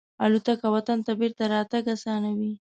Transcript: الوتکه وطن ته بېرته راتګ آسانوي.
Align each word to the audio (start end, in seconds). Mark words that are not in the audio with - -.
الوتکه 0.23 0.67
وطن 0.75 0.97
ته 1.05 1.11
بېرته 1.19 1.43
راتګ 1.53 1.83
آسانوي. 1.95 2.51